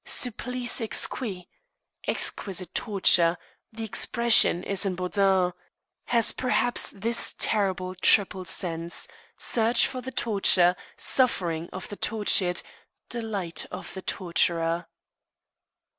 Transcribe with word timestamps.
Supplice 0.03 0.79
exquis 0.81 1.45
(exquisite 2.07 2.73
torture) 2.73 3.37
the 3.71 3.83
expression 3.83 4.63
is 4.63 4.83
in 4.83 4.95
Bodin 4.95 5.51
has 6.05 6.31
perhaps 6.31 6.89
this 6.89 7.35
terrible 7.37 7.93
triple 7.93 8.43
sense: 8.43 9.07
search 9.37 9.85
for 9.85 10.01
the 10.01 10.11
torture; 10.11 10.75
suffering 10.97 11.69
of 11.71 11.87
the 11.89 11.97
tortured; 11.97 12.63
delight 13.09 13.67
of 13.69 13.93
the 13.93 14.01
torturer. 14.01 14.87